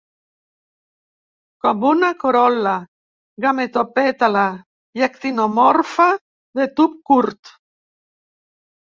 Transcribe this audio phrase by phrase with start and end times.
[1.65, 2.71] Com una corol·la
[3.45, 4.45] gamopètala
[5.01, 6.07] i actinomorfa
[6.61, 7.53] de tub curt.